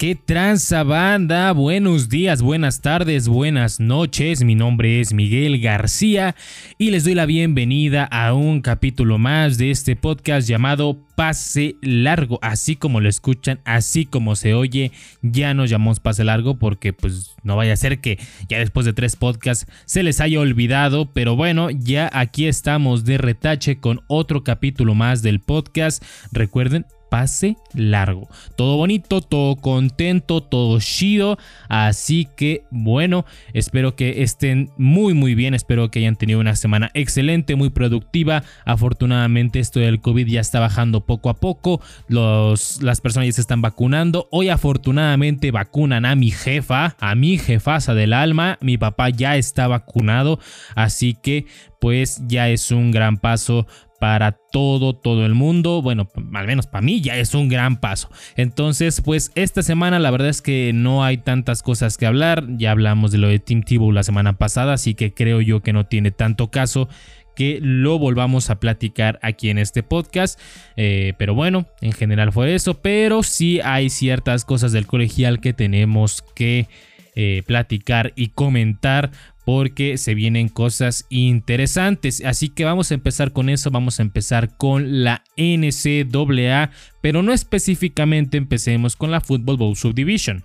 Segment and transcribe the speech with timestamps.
[0.00, 1.52] ¿Qué tranza banda?
[1.52, 4.42] Buenos días, buenas tardes, buenas noches.
[4.44, 6.34] Mi nombre es Miguel García
[6.78, 12.38] y les doy la bienvenida a un capítulo más de este podcast llamado Pase Largo.
[12.40, 14.90] Así como lo escuchan, así como se oye,
[15.20, 18.94] ya nos llamamos Pase Largo porque pues no vaya a ser que ya después de
[18.94, 21.10] tres podcasts se les haya olvidado.
[21.12, 26.02] Pero bueno, ya aquí estamos de retache con otro capítulo más del podcast.
[26.32, 28.28] Recuerden, pase largo.
[28.56, 31.38] Todo bonito, todo contento, todo chido.
[31.68, 35.52] Así que bueno, espero que estén muy muy bien.
[35.52, 38.42] Espero que hayan tenido una semana excelente, muy productiva.
[38.64, 41.82] Afortunadamente esto del COVID ya está bajando poco a poco.
[42.08, 44.28] Los, las personas ya se están vacunando.
[44.30, 48.56] Hoy afortunadamente vacunan a mi jefa, a mi jefasa del alma.
[48.60, 50.38] Mi papá ya está vacunado.
[50.74, 51.46] Así que
[51.80, 53.66] pues ya es un gran paso
[54.00, 55.82] para todo, todo el mundo.
[55.82, 58.08] Bueno, al menos para mí ya es un gran paso.
[58.34, 62.46] Entonces, pues esta semana la verdad es que no hay tantas cosas que hablar.
[62.56, 65.74] Ya hablamos de lo de Team Tebow la semana pasada, así que creo yo que
[65.74, 66.88] no tiene tanto caso
[67.36, 70.40] que lo volvamos a platicar aquí en este podcast.
[70.76, 72.80] Eh, pero bueno, en general fue eso.
[72.80, 76.68] Pero sí hay ciertas cosas del colegial que tenemos que
[77.16, 79.10] eh, platicar y comentar
[79.52, 82.24] porque se vienen cosas interesantes.
[82.24, 86.70] Así que vamos a empezar con eso, vamos a empezar con la NCAA,
[87.00, 90.44] pero no específicamente empecemos con la Football Bowl Subdivision.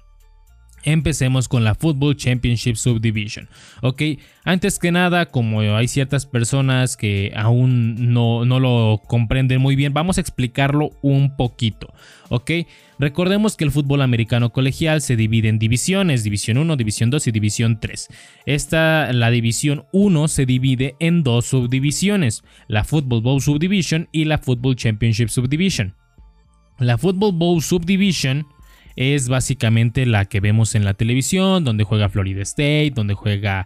[0.85, 3.49] Empecemos con la Football Championship Subdivision.
[3.81, 4.03] Ok,
[4.43, 9.95] antes que nada, como hay ciertas personas que aún no, no, lo comprenden muy bien,
[9.95, 11.91] vamos a explicarlo un poquito.
[12.29, 12.51] Ok,
[12.99, 17.31] recordemos que el fútbol americano colegial se divide en divisiones: División 1, División 2 y
[17.31, 18.07] División 3.
[18.45, 24.37] Esta, la División 1 se divide en dos subdivisiones: la Football Bowl Subdivision y la
[24.37, 25.95] Football Championship Subdivision.
[26.77, 28.45] La Football Bowl Subdivision
[28.95, 33.65] es básicamente la que vemos en la televisión, donde juega Florida State, donde juega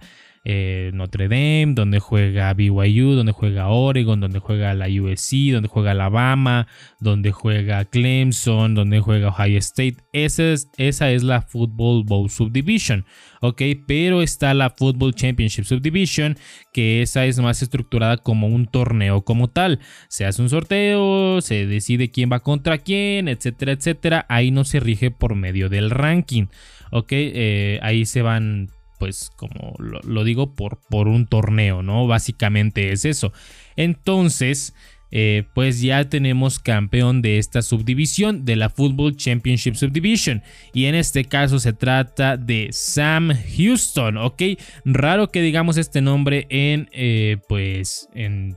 [0.51, 5.91] eh, Notre Dame, donde juega BYU, donde juega Oregon, donde juega la USC, donde juega
[5.91, 6.65] Alabama,
[6.99, 9.97] donde juega Clemson, donde juega Ohio State.
[10.11, 13.05] Esa es, esa es la Football Bowl Subdivision,
[13.41, 13.61] ¿ok?
[13.85, 16.35] Pero está la Football Championship Subdivision,
[16.73, 19.79] que esa es más estructurada como un torneo como tal.
[20.07, 24.25] Se hace un sorteo, se decide quién va contra quién, etcétera, etcétera.
[24.29, 26.47] Ahí no se rige por medio del ranking,
[26.89, 27.11] ¿ok?
[27.11, 32.05] Eh, ahí se van pues como lo, digo, por, por, un torneo, ¿no?
[32.05, 33.33] Básicamente es eso.
[33.75, 34.75] Entonces,
[35.11, 40.43] eh, pues ya tenemos campeón de esta subdivisión, de la Football Championship Subdivision.
[40.73, 44.43] Y en este caso se trata de Sam Houston, ¿ok?
[44.85, 48.55] Raro que digamos este nombre en, eh, pues, en,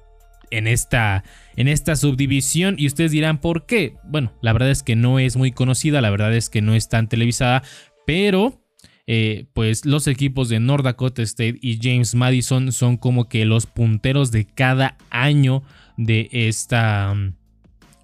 [0.51, 1.25] en esta
[1.57, 3.97] en esta subdivisión y ustedes dirán por qué.
[4.05, 6.89] Bueno, la verdad es que no es muy conocida, la verdad es que no es
[6.89, 7.63] tan televisada,
[8.07, 8.62] pero
[9.07, 13.67] eh, pues los equipos de North Dakota State y James Madison son como que los
[13.67, 15.63] punteros de cada año
[15.97, 17.15] de esta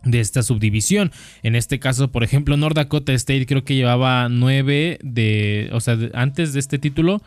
[0.05, 1.13] de esta subdivisión.
[1.43, 5.99] En este caso, por ejemplo, North Dakota State creo que llevaba nueve de, o sea,
[6.15, 7.23] antes de este título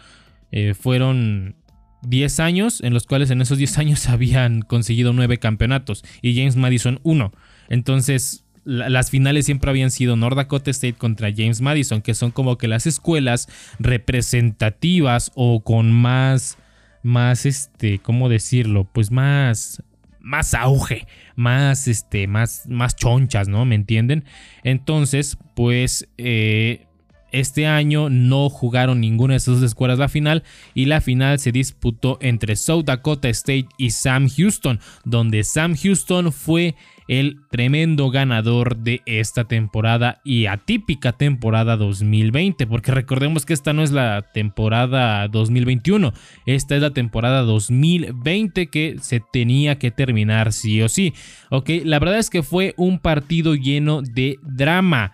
[0.51, 1.55] eh, fueron
[2.03, 6.55] 10 años en los cuales en esos 10 años habían conseguido nueve campeonatos y James
[6.55, 7.31] Madison uno.
[7.69, 12.57] Entonces, las finales siempre habían sido North Dakota State contra James Madison, que son como
[12.57, 13.47] que las escuelas
[13.79, 16.57] representativas o con más,
[17.03, 18.87] más, este, ¿cómo decirlo?
[18.91, 19.83] Pues más,
[20.19, 23.65] más auge, más, este, más, más chonchas, ¿no?
[23.65, 24.25] ¿Me entienden?
[24.63, 26.85] Entonces, pues, eh,
[27.31, 30.43] este año no jugaron ninguna de esas dos escuelas la final
[30.73, 36.31] y la final se disputó entre South Dakota State y Sam Houston, donde Sam Houston
[36.31, 36.75] fue
[37.11, 43.83] el tremendo ganador de esta temporada y atípica temporada 2020, porque recordemos que esta no
[43.83, 46.13] es la temporada 2021,
[46.45, 51.13] esta es la temporada 2020 que se tenía que terminar sí o sí.
[51.49, 55.11] Ok, la verdad es que fue un partido lleno de drama,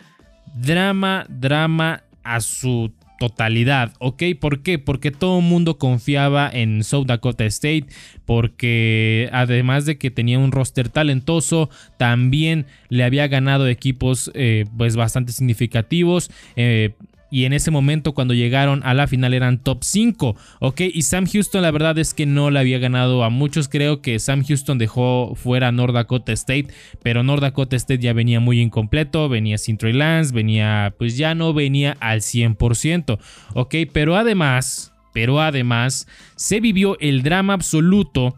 [0.53, 4.23] drama, drama a su totalidad, ¿ok?
[4.39, 4.79] ¿Por qué?
[4.79, 7.87] Porque todo el mundo confiaba en South Dakota State,
[8.25, 14.95] porque además de que tenía un roster talentoso, también le había ganado equipos eh, pues
[14.95, 16.29] bastante significativos.
[16.55, 16.93] Eh,
[17.29, 20.81] y en ese momento cuando llegaron a la final eran top 5, ¿ok?
[20.93, 24.19] Y Sam Houston la verdad es que no le había ganado a muchos, creo que
[24.19, 26.67] Sam Houston dejó fuera North Dakota State,
[27.03, 31.35] pero North Dakota State ya venía muy incompleto, venía sin Trey Lance, venía, pues ya
[31.35, 33.19] no venía al 100%,
[33.53, 33.75] ¿ok?
[33.91, 38.35] Pero además, pero además se vivió el drama absoluto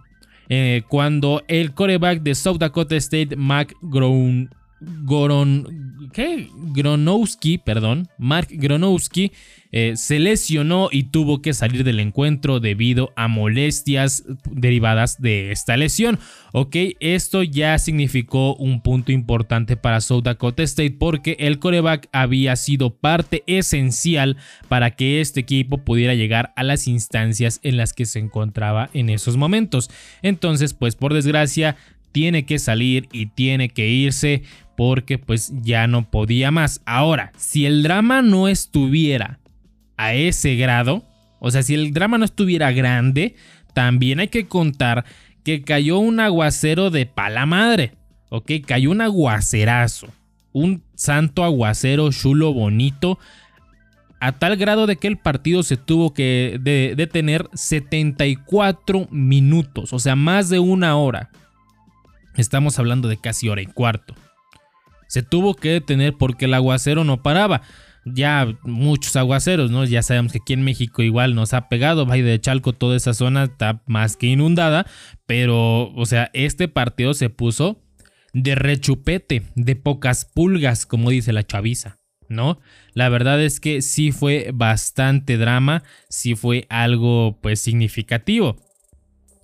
[0.49, 3.75] eh, cuando el coreback de South Dakota State, Mac
[4.81, 6.47] Goron, ¿qué?
[6.55, 9.31] Gronowski, perdón, Mark Gronowski
[9.71, 15.77] eh, se lesionó y tuvo que salir del encuentro debido a molestias derivadas de esta
[15.77, 16.17] lesión.
[16.53, 22.55] Ok, esto ya significó un punto importante para South Dakota State porque el coreback había
[22.55, 24.37] sido parte esencial
[24.69, 29.09] para que este equipo pudiera llegar a las instancias en las que se encontraba en
[29.09, 29.91] esos momentos.
[30.23, 31.75] Entonces, pues por desgracia,
[32.11, 34.43] tiene que salir y tiene que irse
[34.79, 36.81] porque pues ya no podía más.
[36.85, 39.41] Ahora, si el drama no estuviera
[39.97, 41.03] a ese grado,
[41.41, 43.35] o sea, si el drama no estuviera grande,
[43.73, 45.03] también hay que contar
[45.43, 47.97] que cayó un aguacero de pala madre,
[48.29, 48.51] ¿ok?
[48.65, 50.07] Cayó un aguacerazo,
[50.53, 53.19] un santo aguacero chulo bonito,
[54.21, 56.57] a tal grado de que el partido se tuvo que
[56.95, 61.31] detener 74 minutos, o sea, más de una hora.
[62.37, 64.15] Estamos hablando de casi hora y cuarto
[65.09, 67.63] se tuvo que detener porque el aguacero no paraba.
[68.05, 69.83] Ya muchos aguaceros, ¿no?
[69.83, 73.13] Ya sabemos que aquí en México igual nos ha pegado, Valle de Chalco, toda esa
[73.13, 74.85] zona está más que inundada,
[75.25, 77.81] pero, o sea, este partido se puso
[78.33, 81.97] de rechupete, de pocas pulgas, como dice la chaviza.
[82.29, 82.59] ¿no?
[82.93, 88.57] La verdad es que sí fue bastante drama, sí fue algo pues significativo.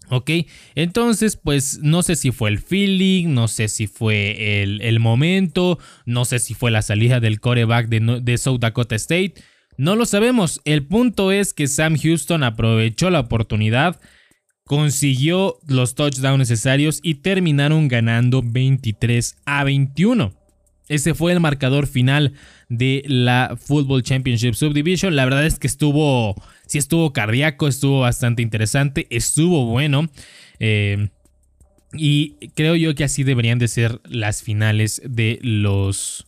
[0.10, 0.30] Ok,
[0.76, 6.26] entonces pues no sé si fue el feeling, no sé si fue el, momento, no
[6.26, 9.36] sé si fue la salida del coreback de, de South Dakota State,
[9.78, 10.62] no lo sabemos.
[10.64, 14.00] El punto es que Sam Houston aprovechó la oportunidad,
[14.66, 20.45] consiguió los touchdowns necesarios y terminaron ganando 23 a 21.
[20.88, 22.34] Ese fue el marcador final
[22.70, 25.16] de la Football Championship Subdivision.
[25.16, 26.36] La verdad es que estuvo
[26.68, 30.10] sí estuvo cardíaco, estuvo bastante interesante, estuvo bueno.
[30.60, 31.10] Eh,
[31.94, 36.26] y creo yo que así deberían de ser las finales de los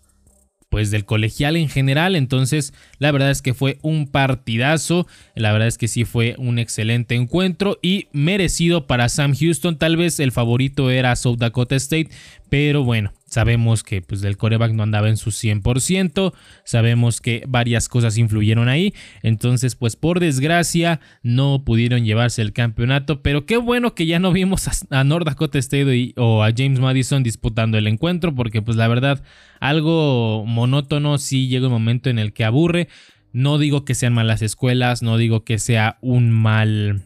[0.69, 2.15] pues del colegial en general.
[2.15, 5.07] Entonces, la verdad es que fue un partidazo.
[5.33, 9.77] La verdad es que sí fue un excelente encuentro y merecido para Sam Houston.
[9.77, 12.09] Tal vez el favorito era South Dakota State,
[12.49, 16.33] pero bueno, sabemos que pues coreback no andaba en su 100%,
[16.63, 23.21] sabemos que varias cosas influyeron ahí, entonces pues por desgracia no pudieron llevarse el campeonato,
[23.21, 27.23] pero qué bueno que ya no vimos a, North Dakota State o a James Madison
[27.23, 29.23] disputando el encuentro, porque pues la verdad
[29.59, 32.87] algo monótono sí llega un momento en el que aburre,
[33.33, 37.03] no digo que sean malas escuelas, no digo que sea un mal...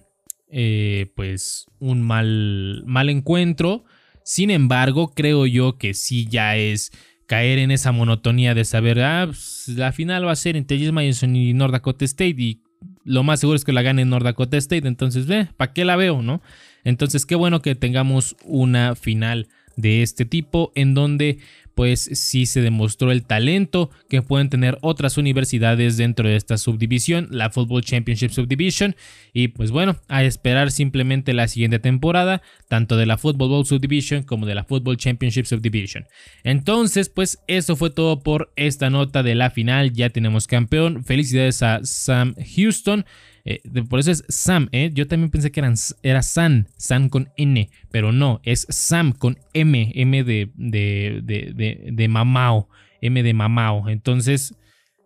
[0.53, 3.85] Eh, pues un mal, mal encuentro,
[4.23, 6.91] sin embargo, creo yo que sí ya es
[7.27, 11.23] caer en esa monotonía de saber, ah, pues, la final va a ser entre James
[11.23, 12.62] y North Dakota State y
[13.03, 15.95] lo más seguro es que la gane North Dakota State, entonces, ve, ¿para qué la
[15.95, 16.41] veo, no?
[16.83, 19.47] Entonces, qué bueno que tengamos una final
[19.77, 21.39] de este tipo en donde
[21.75, 27.27] pues sí se demostró el talento que pueden tener otras universidades dentro de esta subdivisión,
[27.31, 28.95] la Football Championship Subdivision.
[29.33, 34.23] Y pues bueno, a esperar simplemente la siguiente temporada, tanto de la Football Bowl Subdivision
[34.23, 36.06] como de la Football Championship Subdivision.
[36.44, 39.94] Entonces, pues eso fue todo por esta nota de la final.
[39.94, 41.03] Ya tenemos campeón.
[41.03, 43.06] Felicidades a Sam Houston.
[43.45, 44.91] Eh, por eso es Sam, ¿eh?
[44.93, 49.39] Yo también pensé que eran, era San, San con N, pero no, es Sam con
[49.53, 52.69] M, M de, de, de, de, Mamao,
[53.01, 53.89] M de Mamao.
[53.89, 54.55] Entonces,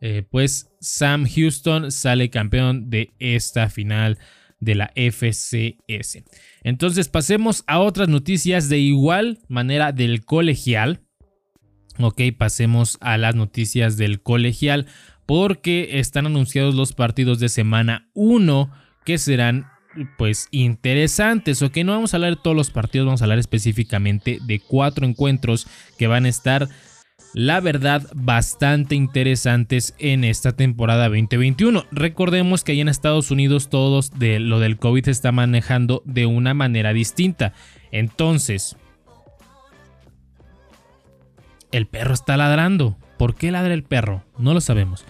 [0.01, 4.17] eh, pues Sam Houston sale campeón de esta final
[4.59, 6.23] de la FCS.
[6.63, 11.01] Entonces pasemos a otras noticias de igual manera del colegial.
[11.99, 14.87] Ok, pasemos a las noticias del colegial
[15.25, 18.71] porque están anunciados los partidos de semana 1
[19.05, 19.67] que serán
[20.17, 24.39] pues interesantes, ok, no vamos a hablar de todos los partidos, vamos a hablar específicamente
[24.41, 25.67] de cuatro encuentros
[25.97, 26.67] que van a estar,
[27.33, 31.85] la verdad, bastante interesantes en esta temporada 2021.
[31.91, 36.25] Recordemos que ahí en Estados Unidos todos de lo del COVID se está manejando de
[36.25, 37.53] una manera distinta.
[37.91, 38.75] Entonces,
[41.71, 42.97] el perro está ladrando.
[43.17, 44.23] ¿Por qué ladra el perro?
[44.37, 45.05] No lo sabemos.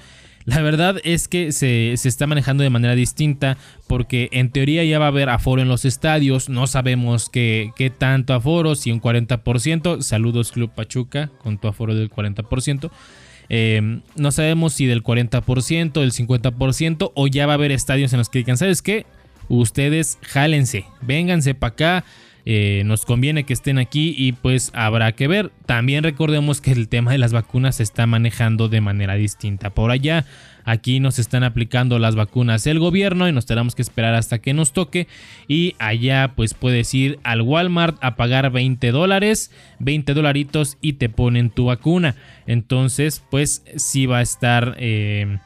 [0.46, 3.58] La verdad es que se, está manejando de manera distinta
[3.88, 7.90] porque en teoría ya va a haber aforo en los estadios, no sabemos qué, qué
[7.90, 12.92] tanto aforo, si un 40%, saludos Club Pachuca con tu aforo del 40%,
[13.50, 18.20] eh, no sabemos si del 40%, del 50% o ya va a haber estadios en
[18.20, 19.08] los que digan, ¿sabes qué?
[19.50, 22.06] Ustedes jálense, vénganse para acá,
[22.46, 25.52] eh, nos conviene que estén aquí y pues habrá que ver.
[25.66, 29.72] También recordemos que el tema de las vacunas se está manejando de manera distinta.
[29.72, 30.26] Por allá
[30.66, 34.54] Aquí nos están aplicando las vacunas el gobierno y nos tenemos que esperar hasta que
[34.54, 35.08] nos toque.
[35.48, 41.08] Y allá pues puedes ir al Walmart a pagar 20 dólares, 20 dolaritos y te
[41.08, 42.16] ponen tu vacuna.
[42.48, 44.76] Entonces pues sí va a estar...
[44.80, 45.38] Eh,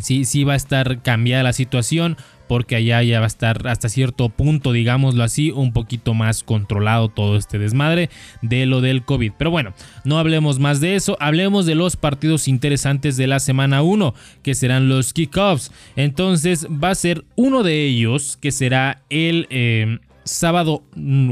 [0.00, 2.16] sí, sí va a estar cambiada la situación
[2.52, 7.08] porque allá ya va a estar hasta cierto punto, digámoslo así, un poquito más controlado
[7.08, 8.10] todo este desmadre
[8.42, 9.32] de lo del COVID.
[9.38, 9.72] Pero bueno,
[10.04, 14.54] no hablemos más de eso, hablemos de los partidos interesantes de la semana 1, que
[14.54, 15.72] serán los kickoffs.
[15.96, 19.46] Entonces va a ser uno de ellos, que será el...
[19.48, 20.84] Eh, sábado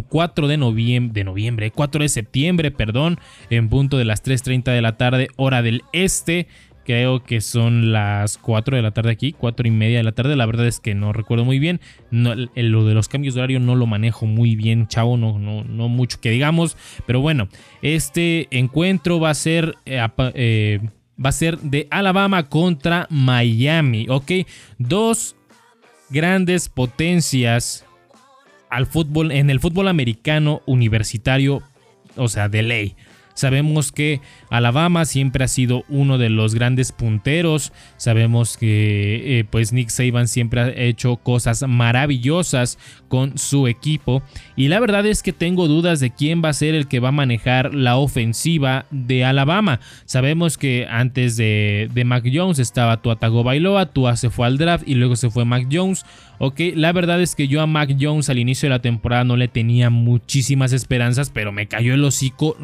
[0.08, 4.82] 4 de noviembre, de noviembre, 4 de septiembre, perdón, en punto de las 3.30 de
[4.82, 6.48] la tarde, hora del este
[6.84, 10.36] creo que son las 4 de la tarde aquí, 4 y media de la tarde.
[10.36, 11.80] La verdad es que no recuerdo muy bien.
[12.10, 15.88] lo de los cambios de horario no lo manejo muy bien, chavo, no, no, no
[15.88, 16.76] mucho que digamos.
[17.06, 17.48] Pero bueno,
[17.82, 19.76] este encuentro va a ser.
[19.86, 20.80] Eh, eh,
[21.22, 24.06] va a ser de Alabama contra Miami.
[24.08, 24.32] Ok,
[24.78, 25.36] dos
[26.08, 27.84] grandes potencias
[28.70, 31.62] al fútbol en el fútbol americano universitario,
[32.16, 32.96] o sea, de ley.
[33.40, 34.20] Sabemos que
[34.50, 37.72] Alabama siempre ha sido uno de los grandes punteros.
[37.96, 42.78] Sabemos que eh, pues Nick Saban siempre ha hecho cosas maravillosas
[43.08, 44.22] con su equipo.
[44.56, 47.08] Y la verdad es que tengo dudas de quién va a ser el que va
[47.08, 49.80] a manejar la ofensiva de Alabama.
[50.04, 54.86] Sabemos que antes de, de Mac Jones estaba Tua Tagovailoa, Tua se fue al draft
[54.86, 56.04] y luego se fue Mac Jones.
[56.42, 59.36] Ok, la verdad es que yo a Mac Jones al inicio de la temporada no
[59.36, 62.56] le tenía muchísimas esperanzas, pero me cayó el hocico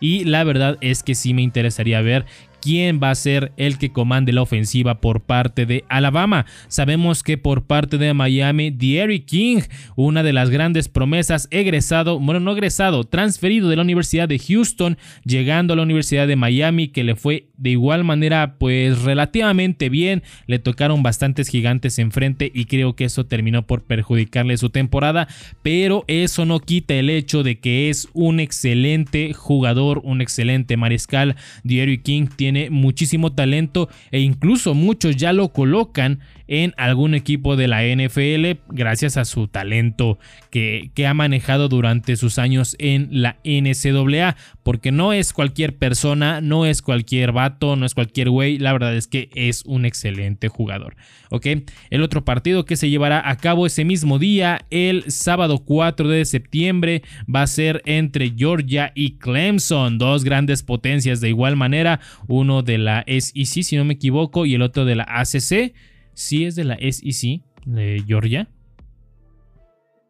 [0.00, 2.26] Y la verdad es que sí me interesaría ver
[2.62, 6.46] quién va a ser el que comande la ofensiva por parte de Alabama.
[6.68, 9.62] Sabemos que por parte de Miami, Derry King,
[9.96, 14.96] una de las grandes promesas, egresado, bueno, no egresado, transferido de la Universidad de Houston,
[15.24, 20.24] llegando a la Universidad de Miami, que le fue de igual manera, pues relativamente bien.
[20.46, 25.28] Le tocaron bastantes gigantes enfrente y creo que eso terminó por perjudicarle su temporada,
[25.62, 31.36] pero eso no quita el hecho de que es un excelente jugador, un excelente mariscal.
[31.62, 37.68] Derry King tiene muchísimo talento e incluso muchos ya lo colocan en algún equipo de
[37.68, 40.18] la NFL gracias a su talento
[40.50, 44.36] que, que ha manejado durante sus años en la NCAA.
[44.62, 48.58] Porque no es cualquier persona, no es cualquier vato, no es cualquier güey.
[48.58, 50.96] La verdad es que es un excelente jugador.
[51.30, 51.46] ¿Ok?
[51.90, 56.24] El otro partido que se llevará a cabo ese mismo día, el sábado 4 de
[56.24, 59.98] septiembre, va a ser entre Georgia y Clemson.
[59.98, 62.00] Dos grandes potencias de igual manera.
[62.28, 65.72] Uno de la SEC, si no me equivoco, y el otro de la ACC
[66.14, 68.48] si es de la SEC de Georgia.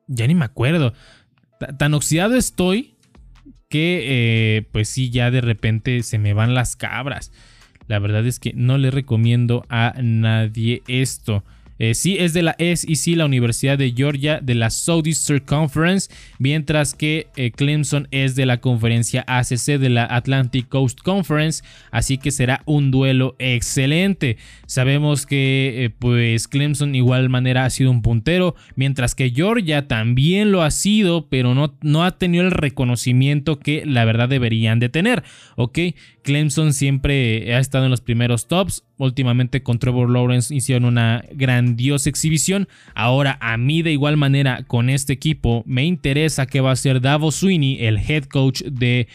[0.09, 0.93] Ya ni me acuerdo.
[1.79, 2.92] tan oxidado estoy
[3.73, 7.33] que eh, pues sí, ya de repente se me van las cabras.
[7.89, 11.43] La verdad es que no le recomiendo a nadie esto.
[11.83, 16.09] Eh, sí, es de la SEC, la Universidad de Georgia, de la Southeastern Conference,
[16.39, 22.19] mientras que eh, Clemson es de la conferencia ACC de la Atlantic Coast Conference, así
[22.19, 24.37] que será un duelo excelente.
[24.67, 30.53] Sabemos que eh, pues Clemson igual manera ha sido un puntero, mientras que Georgia también
[30.53, 34.89] lo ha sido, pero no, no ha tenido el reconocimiento que la verdad deberían de
[34.89, 35.25] tener,
[35.57, 35.81] ¿ok?
[36.23, 38.85] Clemson siempre ha estado en los primeros tops.
[39.03, 42.69] Últimamente con Trevor Lawrence hicieron una grandiosa exhibición.
[42.95, 47.01] Ahora a mí de igual manera con este equipo me interesa que va a ser
[47.01, 49.09] Davos Sweeney, el head coach de,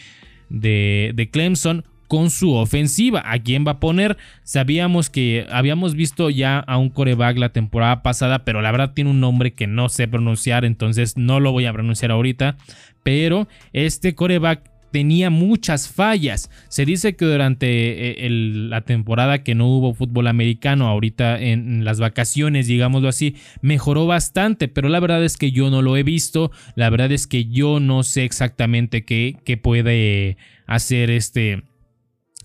[0.50, 3.22] de, de Clemson, con su ofensiva.
[3.24, 4.16] ¿A quién va a poner?
[4.42, 9.10] Sabíamos que habíamos visto ya a un coreback la temporada pasada, pero la verdad tiene
[9.10, 12.56] un nombre que no sé pronunciar, entonces no lo voy a pronunciar ahorita.
[13.02, 16.50] Pero este coreback tenía muchas fallas.
[16.68, 22.00] Se dice que durante eh, la temporada que no hubo fútbol americano, ahorita en, las
[22.00, 26.50] vacaciones, digámoslo así, mejoró bastante, pero la verdad es que yo no lo he visto,
[26.74, 31.64] la verdad es que yo no sé exactamente qué, puede hacer este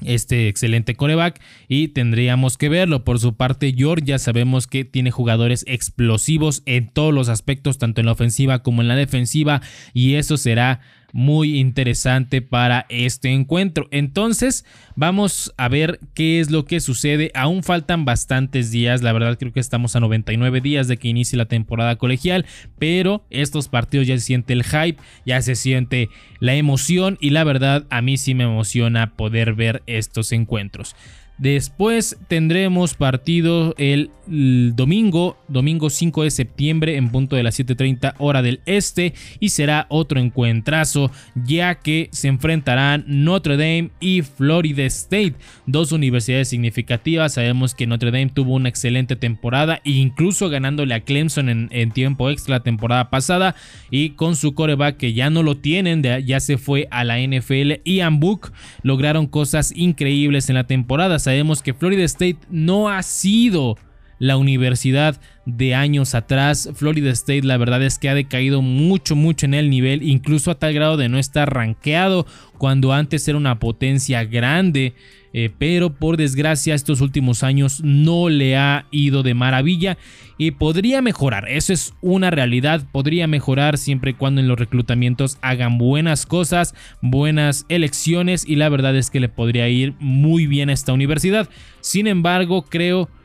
[0.04, 3.06] este excelente coreback y tendríamos que verlo.
[3.06, 8.02] Por su parte, George ya sabemos que tiene jugadores explosivos en todos los aspectos, tanto
[8.02, 9.62] en la ofensiva como en la defensiva,
[9.94, 10.82] y eso será
[11.14, 13.88] muy interesante para este encuentro.
[13.92, 14.66] Entonces,
[14.96, 17.32] vamos a ver qué es lo que sucede.
[17.36, 21.38] Aún faltan bastantes días, la verdad creo que estamos a 99 días de que inicie
[21.38, 22.46] la temporada colegial,
[22.80, 27.44] pero estos partidos ya se siente el hype, ya se siente la emoción y la
[27.44, 30.96] verdad a mí sí me emociona poder ver estos encuentros.
[31.38, 38.42] Después tendremos partido el, domingo, domingo 5 de septiembre en punto de las 7.30 hora
[38.42, 45.36] del este y será otro encuentrazo ya que se enfrentarán Notre Dame y Florida State,
[45.66, 47.34] dos universidades significativas.
[47.34, 52.56] Sabemos que Notre Dame tuvo una excelente temporada incluso ganándole a Clemson en, tiempo extra
[52.56, 53.56] la temporada pasada
[53.90, 57.82] y con su coreback que ya no lo tienen, ya se fue a la NFL
[57.84, 58.52] y Book
[58.84, 63.78] lograron cosas increíbles en la temporada sabemos que Florida State no ha sido
[64.20, 66.70] la universidad de años atrás.
[66.76, 70.60] Florida State la verdad es que ha decaído mucho, mucho en el nivel, incluso a
[70.60, 72.26] tal grado de no estar rankeado
[72.58, 74.94] cuando antes era una potencia grande.
[75.36, 79.98] Eh, pero por desgracia estos últimos años no le ha ido de maravilla
[80.38, 85.40] y podría mejorar, eso es una realidad, podría mejorar siempre y cuando en los reclutamientos
[85.42, 90.70] hagan buenas cosas, buenas elecciones y la verdad es que le podría ir muy bien
[90.70, 91.50] a esta universidad.
[91.82, 93.23] Sin embargo, creo que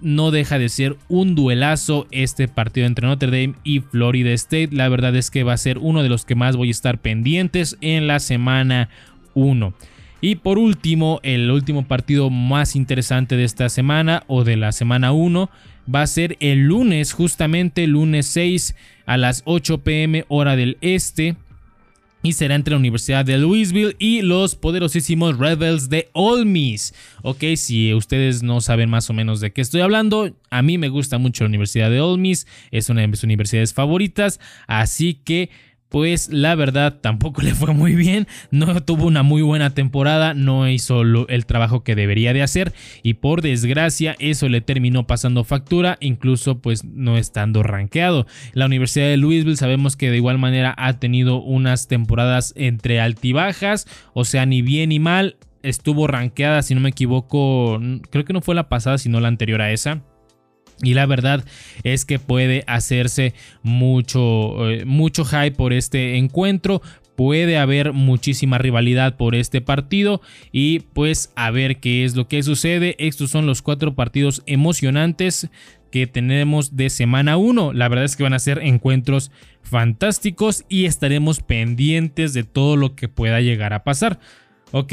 [0.00, 4.70] no deja de ser un duelazo este partido entre Notre Dame y Florida State.
[4.72, 6.98] La verdad es que va a ser uno de los que más voy a estar
[6.98, 8.88] pendientes en la semana
[9.34, 9.74] 1.
[10.20, 15.12] Y por último, el último partido más interesante de esta semana o de la semana
[15.12, 15.50] 1
[15.92, 18.74] va a ser el lunes, justamente lunes 6
[19.06, 21.36] a las 8 pm hora del este.
[22.22, 26.92] Y será entre la Universidad de Louisville y los poderosísimos Rebels de Ole Miss.
[27.22, 30.88] Ok, si ustedes no saben más o menos de qué estoy hablando, a mí me
[30.88, 35.50] gusta mucho la Universidad de Ole Miss, es una de mis universidades favoritas, así que
[35.88, 40.68] pues la verdad tampoco le fue muy bien, no tuvo una muy buena temporada, no
[40.68, 45.96] hizo el trabajo que debería de hacer y por desgracia eso le terminó pasando factura,
[46.00, 48.26] incluso pues no estando rankeado.
[48.52, 53.86] La Universidad de Louisville sabemos que de igual manera ha tenido unas temporadas entre altibajas,
[54.14, 57.80] o sea, ni bien ni mal, estuvo rankeada si no me equivoco,
[58.10, 60.02] creo que no fue la pasada sino la anterior a esa
[60.82, 61.44] y la verdad
[61.82, 66.82] es que puede hacerse mucho, eh, mucho hype por este encuentro.
[67.16, 70.20] Puede haber muchísima rivalidad por este partido
[70.52, 72.94] y pues a ver qué es lo que sucede.
[73.00, 75.50] Estos son los cuatro partidos emocionantes
[75.90, 77.72] que tenemos de semana 1.
[77.72, 79.32] La verdad es que van a ser encuentros
[79.62, 84.20] fantásticos y estaremos pendientes de todo lo que pueda llegar a pasar.
[84.70, 84.92] Ok,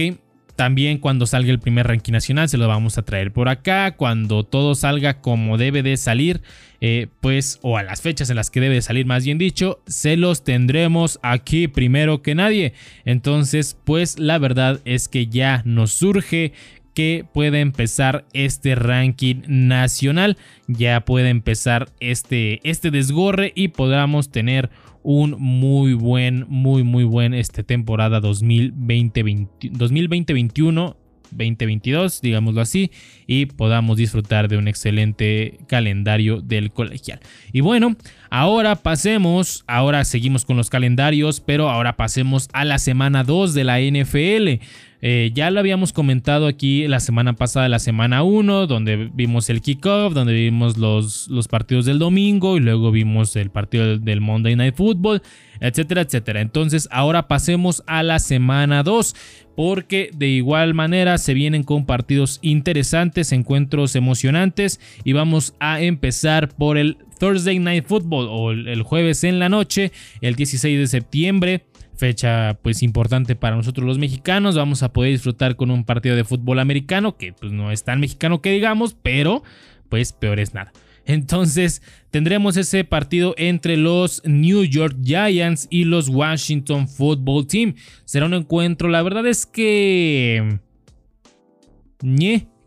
[0.56, 3.96] también cuando salga el primer ranking nacional se lo vamos a traer por acá.
[3.96, 6.42] Cuando todo salga como debe de salir,
[6.82, 9.82] eh, pues, o a las fechas en las que debe de salir, más bien dicho,
[9.86, 12.74] se los tendremos aquí primero que nadie.
[13.04, 16.54] Entonces, pues la verdad es que ya nos surge
[16.94, 20.38] que pueda empezar este ranking nacional.
[20.68, 24.70] Ya puede empezar este, este desgorre y podamos tener
[25.06, 30.96] un muy buen, muy, muy buen este, temporada 2020-2021.
[31.32, 32.92] 2022, digámoslo así,
[33.28, 37.20] y podamos disfrutar de un excelente calendario del colegial.
[37.52, 37.96] Y bueno,
[38.30, 43.64] ahora pasemos, ahora seguimos con los calendarios, pero ahora pasemos a la semana 2 de
[43.64, 44.64] la NFL.
[45.08, 49.62] Eh, ya lo habíamos comentado aquí la semana pasada, la semana 1, donde vimos el
[49.62, 54.56] kickoff, donde vimos los, los partidos del domingo y luego vimos el partido del Monday
[54.56, 55.22] Night Football,
[55.60, 56.42] etcétera, etcétera.
[56.42, 59.16] Entonces ahora pasemos a la semana 2
[59.56, 66.50] porque de igual manera se vienen con partidos interesantes, encuentros emocionantes y vamos a empezar
[66.56, 69.92] por el Thursday Night Football o el jueves en la noche,
[70.22, 71.64] el 16 de septiembre
[71.98, 74.56] fecha pues importante para nosotros los mexicanos.
[74.56, 78.00] Vamos a poder disfrutar con un partido de fútbol americano que pues no es tan
[78.00, 79.44] mexicano que digamos, pero
[79.90, 80.72] pues peor es nada.
[81.06, 81.82] Entonces
[82.12, 87.76] tendremos ese partido entre los New York Giants y los Washington Football Team.
[88.06, 90.60] Será un encuentro, la verdad es que...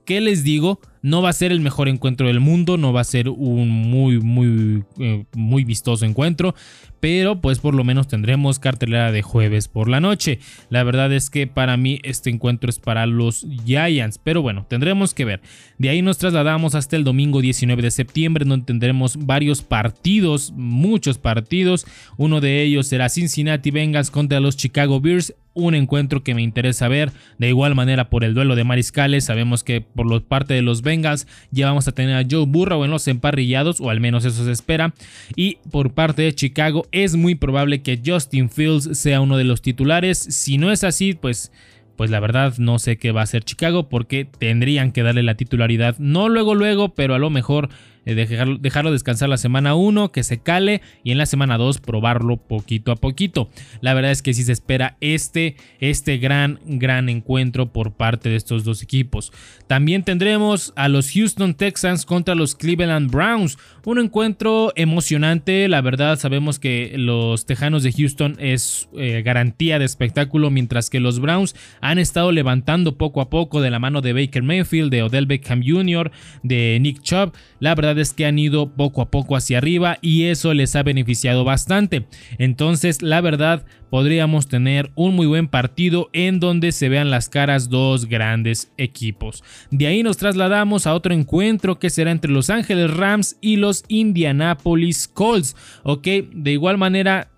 [0.09, 0.81] ¿qué les digo?
[1.03, 4.19] No va a ser el mejor encuentro del mundo, no va a ser un muy,
[4.19, 6.55] muy, eh, muy vistoso encuentro,
[6.99, 10.39] pero pues por lo menos tendremos cartelera de jueves por la noche.
[10.71, 15.13] La verdad es que para mí este encuentro es para los Giants, pero bueno, tendremos
[15.13, 15.43] que ver.
[15.77, 21.19] De ahí nos trasladamos hasta el domingo 19 de septiembre, donde tendremos varios partidos, muchos
[21.19, 21.85] partidos.
[22.17, 26.89] Uno de ellos será Cincinnati Bengals contra los Chicago Bears un encuentro que me interesa
[26.89, 27.13] ver.
[27.39, 30.83] De igual manera por el duelo de mariscales, sabemos que por la parte de los
[30.83, 34.45] Bengals ya vamos a tener a Joe Burrow en los emparrillados, o al menos eso
[34.45, 34.95] se espera.
[35.37, 39.63] Y por parte de Chicago es muy probable que Justin Fields sea uno de los
[39.63, 40.19] titulares.
[40.19, 41.53] Si no es así, pues
[41.97, 45.35] pues la verdad no sé qué va a hacer Chicago porque tendrían que darle la
[45.35, 47.71] titularidad, no luego luego, pero a lo mejor
[48.15, 52.37] dejarlo, dejarlo descansar la semana 1, que se cale y en la semana 2 probarlo
[52.37, 53.49] poquito a poquito.
[53.81, 58.37] La verdad es que sí se espera este, este gran, gran encuentro por parte de
[58.37, 59.33] estos dos equipos.
[59.67, 63.59] También tendremos a los Houston Texans contra los Cleveland Browns.
[63.85, 69.85] Un encuentro emocionante, la verdad sabemos que los Tejanos de Houston es eh, garantía de
[69.85, 74.13] espectáculo, mientras que los Browns han estado levantando poco a poco de la mano de
[74.13, 76.11] Baker Mayfield, de Odell Beckham Jr.,
[76.43, 77.33] de Nick Chubb.
[77.61, 81.45] La verdad que han ido poco a poco hacia arriba y eso les ha beneficiado
[81.45, 82.07] bastante.
[82.39, 87.69] Entonces, la verdad, podríamos tener un muy buen partido en donde se vean las caras
[87.69, 89.43] dos grandes equipos.
[89.71, 93.85] De ahí nos trasladamos a otro encuentro que será entre Los Ángeles Rams y los
[93.89, 95.57] Indianapolis Colts.
[95.83, 97.31] Ok, de igual manera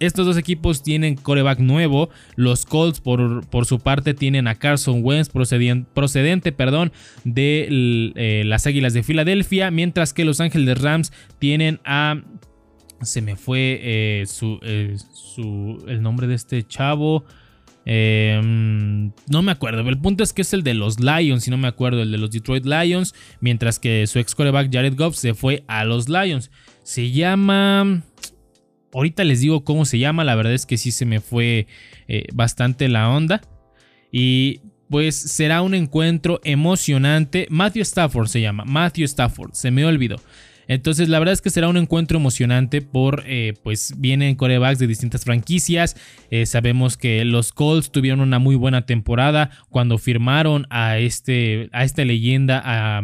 [0.00, 2.10] estos dos equipos tienen coreback nuevo.
[2.34, 6.92] Los Colts, por, por, su parte, tienen a Carson Wentz procedente, perdón,
[7.24, 9.70] de eh, las Águilas de Filadelfia.
[9.70, 12.20] Mientras que Los Ángeles Rams tienen a.
[13.02, 17.24] Se me fue eh, su, eh, su, el nombre de este chavo.
[17.88, 21.56] Em, no me acuerdo, el punto es que es el de los Lions, si no
[21.56, 23.14] me acuerdo, el de los Detroit Lions.
[23.40, 26.50] Mientras que su ex coreback Jared Goff se fue a los Lions.
[26.82, 28.02] Se llama.
[28.96, 31.66] Ahorita les digo cómo se llama, la verdad es que sí se me fue
[32.08, 33.42] eh, bastante la onda.
[34.10, 37.46] Y pues será un encuentro emocionante.
[37.50, 40.16] Matthew Stafford se llama, Matthew Stafford, se me olvidó.
[40.66, 44.86] Entonces la verdad es que será un encuentro emocionante por, eh, pues vienen corebacks de
[44.86, 45.96] distintas franquicias.
[46.30, 51.84] Eh, sabemos que los Colts tuvieron una muy buena temporada cuando firmaron a, este, a
[51.84, 53.02] esta leyenda, a,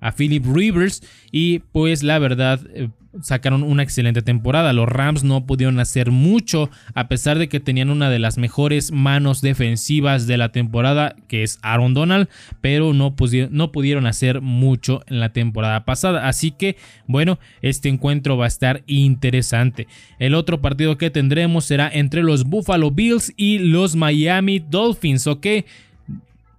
[0.00, 1.02] a Philip Rivers.
[1.30, 2.60] Y pues la verdad,
[3.22, 4.72] sacaron una excelente temporada.
[4.72, 8.92] Los Rams no pudieron hacer mucho a pesar de que tenían una de las mejores
[8.92, 12.28] manos defensivas de la temporada, que es Aaron Donald,
[12.60, 13.14] pero no,
[13.50, 16.28] no pudieron hacer mucho en la temporada pasada.
[16.28, 19.86] Así que, bueno, este encuentro va a estar interesante.
[20.18, 25.46] El otro partido que tendremos será entre los Buffalo Bills y los Miami Dolphins, ¿ok?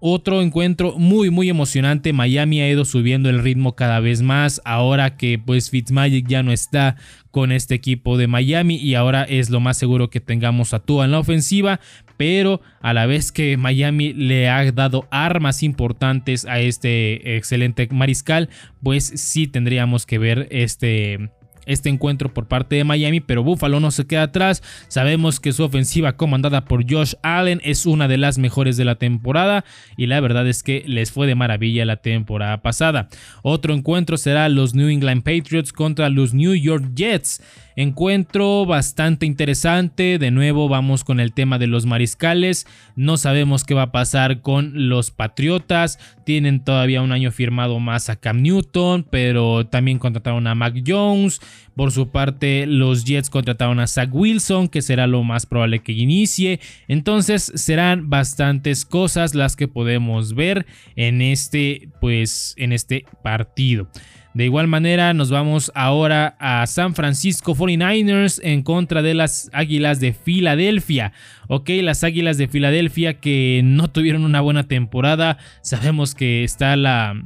[0.01, 2.13] Otro encuentro muy muy emocionante.
[2.13, 4.62] Miami ha ido subiendo el ritmo cada vez más.
[4.63, 6.95] Ahora que pues Fitzmagic ya no está
[7.31, 11.03] con este equipo de Miami y ahora es lo más seguro que tengamos a Tua
[11.05, 11.81] en la ofensiva.
[12.15, 18.49] Pero a la vez que Miami le ha dado armas importantes a este excelente mariscal,
[18.81, 21.29] pues sí tendríamos que ver este
[21.65, 24.63] este encuentro por parte de Miami, pero Buffalo no se queda atrás.
[24.88, 28.95] Sabemos que su ofensiva comandada por Josh Allen es una de las mejores de la
[28.95, 29.65] temporada
[29.98, 33.10] y la verdad es que les fue de maravilla la temporada pasada.
[33.43, 37.41] Otro encuentro será los New England Patriots contra los New York Jets.
[37.82, 40.20] Encuentro bastante interesante.
[40.20, 42.68] De nuevo vamos con el tema de los mariscales.
[42.98, 45.98] No sabemos qué va a pasar con los Patriotas.
[46.26, 51.39] Tienen todavía un año firmado más a Cam Newton, pero también contrataron a Mac Jones.
[51.74, 55.94] Por su parte, los Jets contrataron a Zach Wilson, que será lo más probable que
[55.94, 56.60] inicie.
[56.89, 60.65] Entonces serán bastantes cosas las que podemos ver
[60.98, 63.88] en este, pues, en este partido.
[64.34, 70.00] De igual manera, nos vamos ahora a San Francisco 49ers en contra de las Águilas
[70.00, 71.13] de Filadelfia.
[71.48, 75.39] Ok, las Águilas de Filadelfia que no tuvieron una buena temporada.
[75.62, 77.20] Sabemos que está la,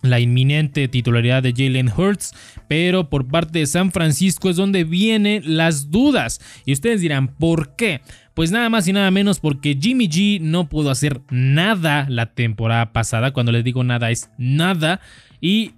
[0.00, 2.34] la inminente titularidad de Jalen Hurts,
[2.66, 6.40] pero por parte de San Francisco es donde vienen las dudas.
[6.64, 8.00] Y ustedes dirán, ¿por qué?
[8.34, 12.92] Pues nada más y nada menos porque Jimmy G no pudo hacer nada la temporada
[12.92, 13.32] pasada.
[13.32, 15.00] Cuando les digo nada es nada.
[15.40, 15.72] Y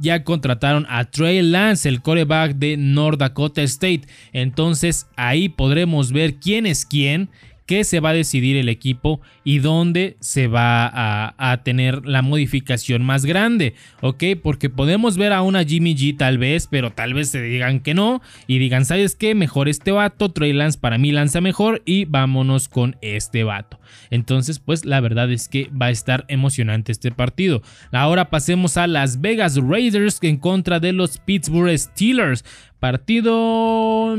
[0.00, 4.02] ya contrataron a Trey Lance, el coreback de North Dakota State.
[4.32, 7.30] Entonces ahí podremos ver quién es quién
[7.68, 13.04] qué se va a decidir el equipo y dónde se va a, tener la modificación
[13.04, 14.24] más grande, ¿ok?
[14.42, 17.92] Porque podemos ver a una Jimmy G tal vez, pero tal vez se digan que
[17.92, 19.34] no y digan, ¿sabes qué?
[19.34, 23.78] Mejor este vato, Trey Lance para mí lanza mejor y vámonos con este vato.
[24.10, 27.62] Entonces, pues la verdad es que va a estar emocionante este partido.
[27.92, 32.44] Ahora pasemos a Las Vegas Raiders en contra de los Pittsburgh Steelers.
[32.80, 34.16] Partido...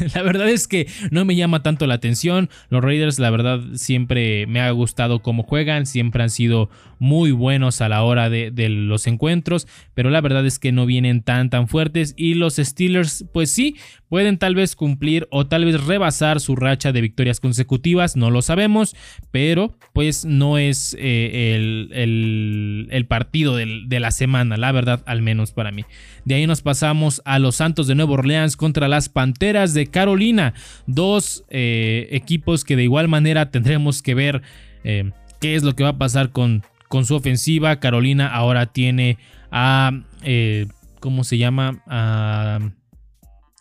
[0.14, 2.50] la verdad es que no me llama tanto la atención.
[2.68, 5.86] Los Raiders, la verdad, siempre me ha gustado cómo juegan.
[5.86, 9.66] Siempre han sido muy buenos a la hora de, los encuentros.
[9.94, 12.14] Pero la verdad es que no vienen tan tan fuertes.
[12.16, 13.76] Y los Steelers, pues sí,
[14.08, 18.16] pueden tal vez cumplir o tal vez rebasar su racha de victorias consecutivas.
[18.16, 18.94] No lo sabemos.
[19.30, 24.56] Pero pues no es eh, el, partido de la semana.
[24.56, 25.84] La verdad, al menos para mí.
[26.24, 30.54] De ahí nos pasamos a los Santos de Nueva Orleans contra las Panteras de Carolina.
[30.86, 34.42] Dos eh, equipos que de igual manera tendremos que ver
[34.84, 37.80] eh, qué es lo que va a pasar con, con su ofensiva.
[37.80, 39.18] Carolina ahora tiene
[39.50, 40.66] a, eh,
[41.00, 41.82] ¿cómo se llama?
[41.86, 42.60] A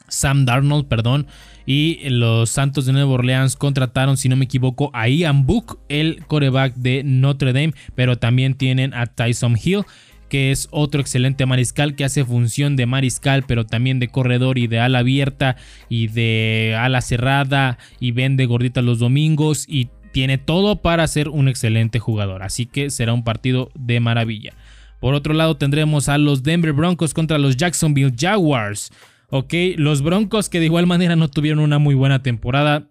[0.08, 1.28] Sam Darnold, perdón.
[1.66, 6.24] Y los Santos de Nueva Orleans contrataron, si no me equivoco, a Ian Book, el
[6.28, 9.84] coreback de Notre Dame, pero también tienen a Tyson Hill
[10.30, 14.68] que es otro excelente mariscal que hace función de mariscal, pero también de corredor y
[14.68, 15.56] de ala abierta
[15.90, 21.48] y de ala cerrada y vende gordita los domingos y tiene todo para ser un
[21.48, 22.42] excelente jugador.
[22.42, 24.54] Así que será un partido de maravilla.
[25.00, 28.92] Por otro lado tendremos a los Denver Broncos contra los Jacksonville Jaguars.
[29.30, 32.88] Ok, los Broncos que de igual manera no tuvieron una muy buena temporada.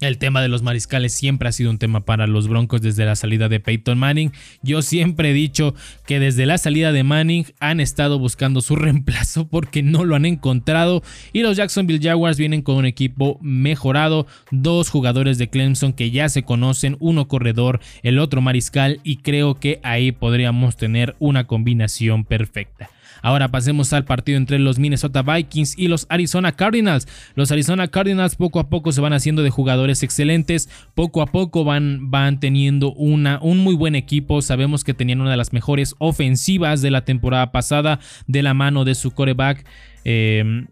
[0.00, 3.16] El tema de los mariscales siempre ha sido un tema para los Broncos desde la
[3.16, 4.32] salida de Peyton Manning.
[4.62, 5.74] Yo siempre he dicho
[6.06, 10.24] que desde la salida de Manning han estado buscando su reemplazo porque no lo han
[10.24, 11.02] encontrado.
[11.34, 14.26] Y los Jacksonville Jaguars vienen con un equipo mejorado.
[14.50, 19.00] Dos jugadores de Clemson que ya se conocen, uno corredor, el otro mariscal.
[19.04, 22.88] Y creo que ahí podríamos tener una combinación perfecta.
[23.22, 27.08] Ahora pasemos al partido entre los Minnesota Vikings y los Arizona Cardinals.
[27.34, 31.64] Los Arizona Cardinals poco a poco se van haciendo de jugadores excelentes, poco a poco
[31.64, 34.42] van, van teniendo una, un muy buen equipo.
[34.42, 38.84] Sabemos que tenían una de las mejores ofensivas de la temporada pasada de la mano
[38.84, 39.66] de su coreback.
[40.04, 40.68] Em,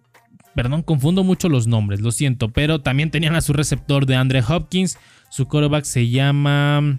[0.54, 4.42] perdón, confundo mucho los nombres, lo siento, pero también tenían a su receptor de Andre
[4.46, 4.98] Hopkins.
[5.30, 6.98] Su coreback se llama...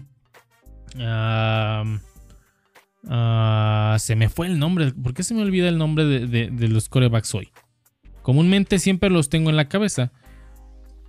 [3.08, 4.92] Ah, se me fue el nombre.
[4.92, 7.50] ¿Por qué se me olvida el nombre de, los corebacks hoy?
[8.22, 10.12] Comúnmente siempre los tengo en la cabeza.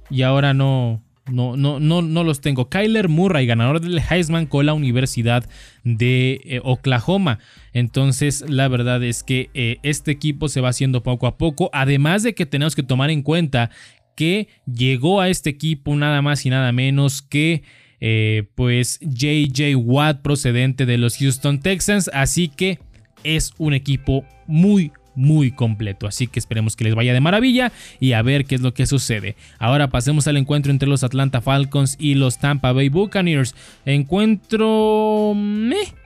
[0.08, 2.68] Y ahora no, no, no, no, no los tengo.
[2.68, 5.48] Kyler Murray, ganador del Heisman con la Universidad
[5.84, 7.38] de eh, Oklahoma.
[7.72, 11.70] Entonces, la verdad es que eh, este equipo se va haciendo poco a poco.
[11.72, 13.70] Además de que tenemos que tomar en cuenta
[14.16, 17.62] que llegó a este equipo nada más y nada menos que
[18.00, 22.78] eh, pues JJ Watt procedente de los Houston Texans, así que
[23.24, 26.06] es un equipo muy muy completo.
[26.06, 28.86] Así que esperemos que les vaya de maravilla y a ver qué es lo que
[28.86, 29.36] sucede.
[29.58, 33.54] Ahora pasemos al encuentro entre los Atlanta Falcons y los Tampa Bay Buccaneers.
[33.84, 35.34] Encuentro...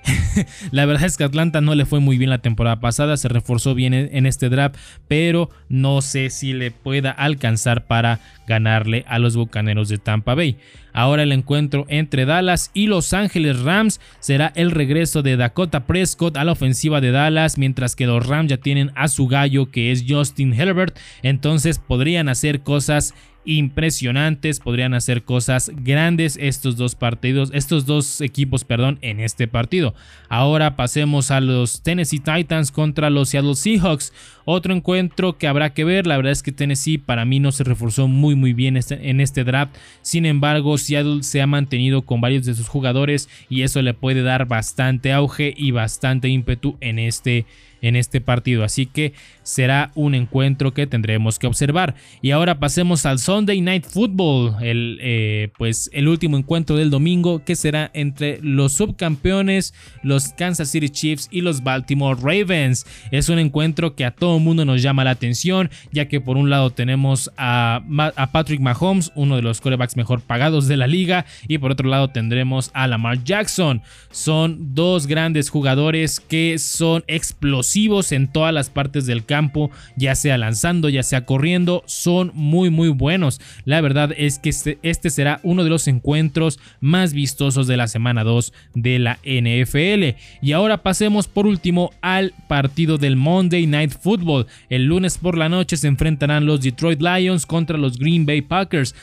[0.70, 3.74] la verdad es que Atlanta no le fue muy bien la temporada pasada, se reforzó
[3.74, 4.76] bien en este draft,
[5.08, 10.58] pero no sé si le pueda alcanzar para ganarle a los Bucaneros de Tampa Bay.
[10.92, 16.36] Ahora el encuentro entre Dallas y Los Ángeles Rams será el regreso de Dakota Prescott
[16.36, 19.90] a la ofensiva de Dallas, mientras que los Rams ya tienen a su gallo que
[19.90, 23.14] es Justin Herbert, entonces podrían hacer cosas
[23.44, 29.94] impresionantes, podrían hacer cosas grandes estos dos partidos, estos dos equipos, perdón, en este partido.
[30.28, 34.12] Ahora pasemos a los Tennessee Titans contra los Seattle Seahawks.
[34.44, 37.64] Otro encuentro que habrá que ver, la verdad es que Tennessee para mí no se
[37.64, 39.74] reforzó muy muy bien este, en este draft.
[40.02, 44.22] Sin embargo, Seattle se ha mantenido con varios de sus jugadores y eso le puede
[44.22, 47.46] dar bastante auge y bastante ímpetu en este
[47.84, 48.64] en este partido.
[48.64, 51.94] Así que será un encuentro que tendremos que observar.
[52.22, 57.44] Y ahora pasemos al Sunday Night Football, el, eh, pues el último encuentro del domingo
[57.44, 62.86] que será entre los subcampeones, los Kansas City Chiefs y los Baltimore Ravens.
[63.10, 66.48] Es un encuentro que a todo mundo nos llama la atención, ya que por un
[66.48, 67.82] lado tenemos a,
[68.16, 71.90] a Patrick Mahomes, uno de los corebacks mejor pagados de la liga, y por otro
[71.90, 73.82] lado tendremos a Lamar Jackson.
[74.10, 80.38] Son dos grandes jugadores que son explosivos en todas las partes del campo ya sea
[80.38, 83.40] lanzando, ya sea corriendo, son muy muy buenos.
[83.64, 87.88] La verdad es que este, este, será uno de los encuentros más vistosos de la
[87.88, 90.16] semana 2 de la NFL.
[90.40, 94.46] Y ahora pasemos por último al partido del Monday Night Football.
[94.68, 98.94] El lunes por la noche se enfrentarán los Detroit Lions contra los Green Bay Packers.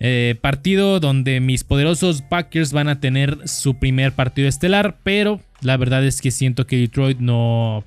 [0.00, 5.76] Eh, partido donde mis poderosos Packers van a tener su primer partido estelar, pero la
[5.76, 7.84] verdad es que siento que Detroit no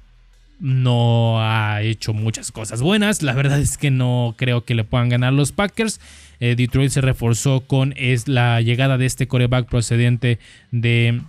[0.62, 3.24] no ha hecho muchas cosas buenas.
[3.24, 6.00] La verdad es que no creo que le puedan ganar los Packers.
[6.39, 10.38] Eh, Detroit se reforzó con es la llegada de este coreback procedente
[10.71, 11.21] de,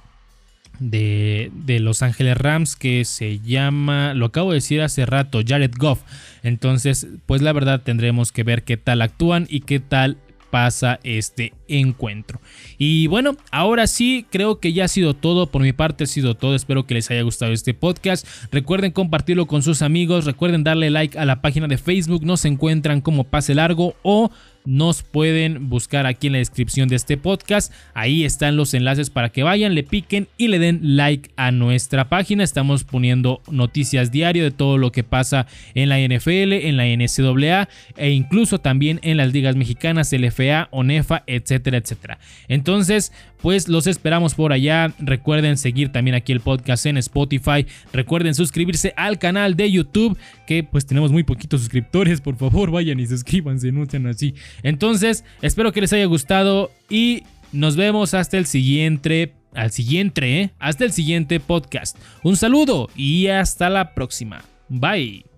[0.81, 5.73] de, de, Los Ángeles Rams que se llama, lo acabo de decir hace rato, Jared
[5.79, 6.01] Goff.
[6.43, 10.19] Entonces, pues la verdad tendremos que ver qué tal actúan y qué tal
[10.53, 12.39] pasa este encuentro.
[12.77, 15.47] Y bueno, ahora sí, creo que ya ha sido todo.
[15.47, 16.55] Por mi parte ha sido todo.
[16.55, 18.27] Espero que les haya gustado este podcast.
[18.53, 20.27] Recuerden compartirlo con sus amigos.
[20.27, 22.27] Recuerden darle like a la página de Facebook.
[22.27, 24.31] Nos encuentran como Pase Largo o
[24.65, 27.73] nos pueden buscar aquí en la descripción de este podcast.
[27.95, 32.09] Ahí están los enlaces para que vayan, le piquen y le den like a nuestra
[32.09, 32.45] página.
[32.45, 37.69] Estamos poniendo noticias diario de todo lo que pasa en la NFL, en la NCAA
[37.97, 42.19] e incluso también en las ligas mexicanas, LFA, ONEFA, etcétera, etcétera.
[42.49, 44.95] Entonces, pues los esperamos por allá.
[44.99, 47.67] Recuerden seguir también aquí el podcast en Spotify.
[47.93, 52.21] Recuerden suscribirse al canal de YouTube, que pues tenemos muy poquitos suscriptores.
[52.21, 54.35] Por favor, vayan y suscríbanse, no sean así.
[54.63, 60.51] Entonces, espero que les haya gustado y nos vemos hasta el siguiente al siguiente, ¿eh?
[60.59, 61.99] hasta el siguiente podcast.
[62.23, 64.43] Un saludo y hasta la próxima.
[64.69, 65.32] Bye.